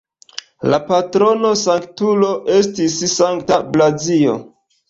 [0.73, 4.39] La patrono-sanktulo estis Sankta Blazio.